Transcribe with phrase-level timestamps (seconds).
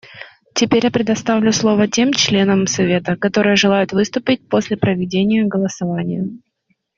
[0.55, 6.27] Теперь я предоставлю слово тем членам Совета, которые желают выступить после проведения голосования.